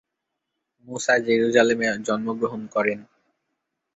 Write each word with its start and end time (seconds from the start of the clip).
মুসা 0.87 1.13
জেরুজালেমে 1.25 1.87
জন্মগ্রহণ 2.07 2.61
করেন। 2.67 2.99